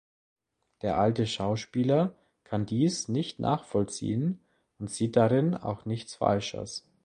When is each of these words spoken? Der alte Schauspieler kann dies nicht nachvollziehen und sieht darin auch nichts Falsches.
Der 0.81 0.97
alte 0.97 1.27
Schauspieler 1.27 2.15
kann 2.43 2.65
dies 2.65 3.07
nicht 3.07 3.39
nachvollziehen 3.39 4.39
und 4.79 4.89
sieht 4.89 5.15
darin 5.15 5.53
auch 5.53 5.85
nichts 5.85 6.15
Falsches. 6.15 6.87